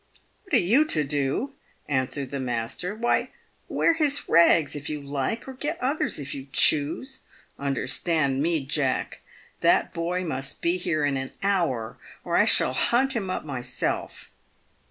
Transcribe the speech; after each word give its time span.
"What 0.45 0.53
are 0.55 0.65
you 0.65 0.83
to 0.85 1.03
do?" 1.03 1.53
answered 1.87 2.31
the 2.31 2.39
master;" 2.39 2.95
why, 2.95 3.29
wear 3.69 3.93
his 3.93 4.27
rags, 4.27 4.75
if 4.75 4.89
you 4.89 4.99
like, 4.99 5.47
or 5.47 5.53
get 5.53 5.77
others, 5.79 6.17
if 6.17 6.33
you 6.33 6.47
choose. 6.51 7.19
Understand 7.59 8.41
me, 8.41 8.65
Jack— 8.65 9.21
that 9.67 9.93
boy 9.93 10.23
must 10.23 10.59
be 10.59 10.77
here 10.77 11.05
in 11.05 11.17
an 11.17 11.33
hour, 11.43 11.97
or 12.23 12.35
I 12.35 12.45
shall 12.45 12.73
hunt 12.73 13.13
him 13.13 13.29
up 13.29 13.45
myself." 13.45 14.31